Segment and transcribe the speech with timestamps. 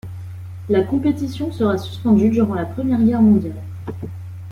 [0.67, 3.61] La compétition sera suspendue durant la Première Guerre mondiale.